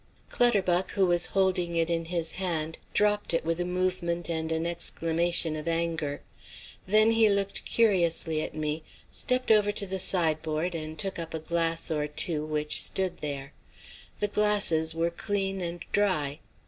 Clutterbuck, 0.29 0.93
who 0.93 1.05
was 1.05 1.27
holding 1.37 1.75
it 1.75 1.87
in 1.87 2.05
his 2.05 2.31
hand, 2.31 2.79
dropped 2.91 3.35
it 3.35 3.45
with 3.45 3.59
a 3.61 3.65
movement 3.65 4.31
and 4.31 4.51
an 4.51 4.65
exclamation 4.65 5.55
of 5.55 5.67
anger. 5.67 6.23
Then 6.87 7.11
he 7.11 7.29
looked 7.29 7.65
curiously 7.65 8.41
at 8.41 8.55
me, 8.55 8.81
stepped 9.11 9.51
over 9.51 9.71
to 9.73 9.85
the 9.85 9.99
sideboard 9.99 10.73
and 10.73 10.97
took 10.97 11.19
up 11.19 11.35
a 11.35 11.39
glass 11.39 11.91
or 11.91 12.07
two 12.07 12.43
which 12.43 12.81
stood 12.81 13.17
there. 13.17 13.53
The 14.19 14.27
glasses 14.27 14.95
were 14.95 15.11
clean 15.11 15.61
and 15.61 15.85
dry. 15.91 16.39